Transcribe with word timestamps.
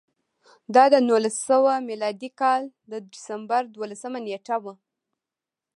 دا 0.75 0.83
د 0.93 0.95
نولس 1.07 1.37
سوه 1.49 1.73
میلادي 1.89 2.29
کال 2.41 2.63
د 2.91 2.93
ډسمبر 3.11 3.61
دولسمه 3.75 4.19
نېټه 4.27 4.57
وه 4.63 4.73